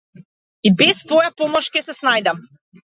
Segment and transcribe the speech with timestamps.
[0.69, 2.45] И без твоја помош ќе се снајдам.